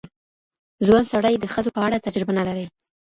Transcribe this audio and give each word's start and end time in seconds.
ځوان 0.85 1.03
سړی 1.11 1.33
د 1.37 1.45
ښځو 1.53 1.69
په 1.75 1.79
اړه 1.85 2.03
تجربه 2.05 2.33
نه 2.39 2.43
لري. 2.47 2.65